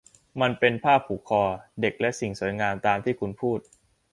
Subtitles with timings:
[0.41, 1.43] มันเป็นผ้าผูกคอ
[1.81, 3.59] เด็กและสิ่งสวยงามตามที่คุณพูด